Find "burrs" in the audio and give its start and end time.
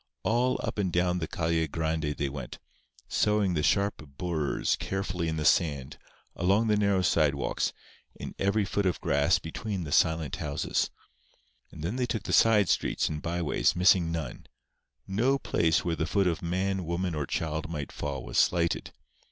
4.17-4.75